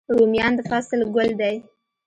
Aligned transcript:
رومیان 0.15 0.51
د 0.57 0.59
فصل 0.69 0.99
ګل 1.15 1.29
دی 1.39 1.55